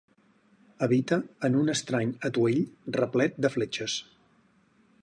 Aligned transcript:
Habita 0.85 1.19
en 1.49 1.59
un 1.59 1.69
estrany 1.75 2.15
atuell 2.31 2.65
replet 2.99 3.39
de 3.47 3.53
fletxes. 3.59 4.01